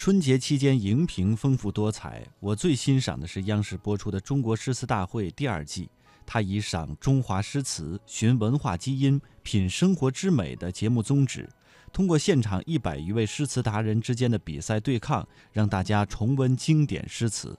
[0.00, 5.90] 春节期间荧屏丰富多彩，我最欣赏的是央视播出的《中国诗词大会》第二季。
[6.24, 11.46] 它以赏中华诗词、寻文化基因、品生活之美的节目宗旨，
[11.92, 17.54] 通过现场一百余位诗词达人之间的比赛对抗，让大家重温经典诗词。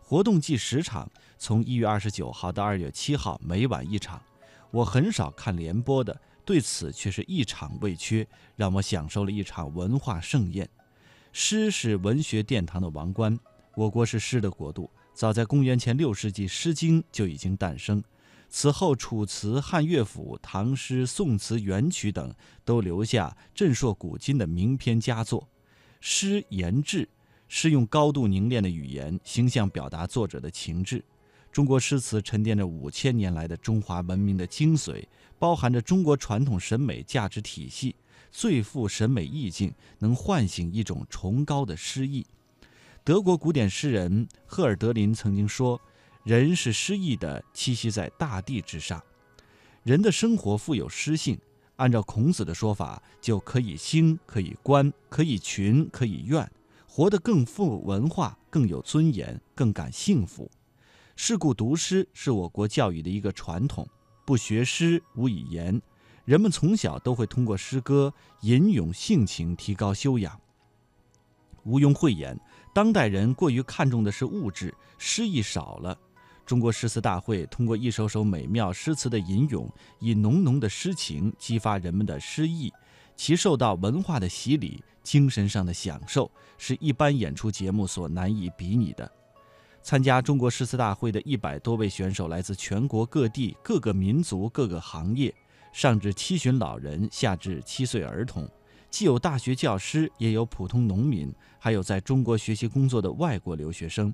[0.00, 1.08] 活动计十场，
[1.38, 4.20] 从一月二十九号到二月七号，每晚一场。
[4.72, 8.26] 我很少看联播的，对此却是一场未缺，
[8.56, 10.68] 让我享受了一场文化盛宴。
[11.38, 13.38] 诗是文学殿堂的王冠，
[13.74, 14.90] 我国是诗的国度。
[15.12, 18.02] 早在公元前六世纪，《诗经》就已经诞生。
[18.48, 25.46] 此后，楚辞、汉乐府、唐诗、宋词、元曲等都留下震烁古今的名篇佳作。
[26.00, 27.06] 诗言志，
[27.48, 31.04] 是用高度凝练的语言，形象表达作者的情志。
[31.56, 35.02] 中国诗词沉淀着五千年来的中华文明的精髓，
[35.38, 37.96] 包含着中国传统审美价值体系。
[38.30, 42.26] 最富审美意境，能唤醒一种崇高的诗意。
[43.02, 45.80] 德国古典诗人赫尔德林曾经说
[46.24, 49.02] ：“人是诗意的，栖息在大地之上。
[49.82, 51.38] 人的生活富有诗性，
[51.76, 56.52] 按照孔子的说法，就可以兴，可以观，可以群，可以怨，
[56.86, 60.50] 活得更富文化，更有尊严，更感幸福。
[61.18, 63.88] 是故，读诗是我国教育的一个传统。
[64.26, 65.80] 不学诗，无以言。”
[66.26, 70.38] 人们从小都会通过诗歌吟咏性情，提高修养。
[71.64, 72.38] 毋庸讳言，
[72.74, 75.96] 当代人过于看重的是物质，诗意少了。
[76.44, 82.70] 中国诗词大会通过一首首美妙诗词的吟咏，以浓浓的诗情激发人们的诗意，
[83.16, 89.10] 其受到文化的洗礼，精神上的享受，是一般演出节目所难以比拟的。
[89.86, 95.32] 参加中国诗词大会的一百多位选手，来自全国各地、各个民族、各个行业。
[95.72, 98.50] 上至七旬老人，下至七岁儿童，
[98.90, 104.12] 既有大学教师，也有普通农民，还有在中国学习工作的外国留学生。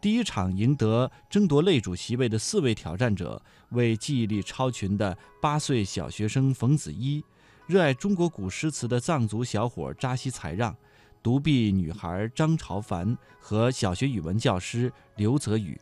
[0.00, 7.22] 第一场赢得争夺擂主席位的四位挑战者为记忆力超群的八岁小学生冯子一，
[7.66, 10.74] 热爱中国古诗词的藏族小伙扎西才让，
[11.24, 15.80] 独臂女孩张朝凡和小学语文教师刘泽宇。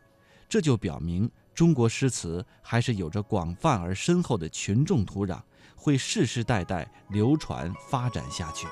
[0.48, 1.28] 这就表明。
[1.52, 5.42] 中国诗词还是有着广泛而深厚的群众土壤，
[5.74, 8.66] 会世世代代流传发展下去。